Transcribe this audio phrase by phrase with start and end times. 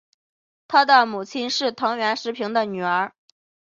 [0.67, 3.13] 他的母亲是藤原时平的女儿。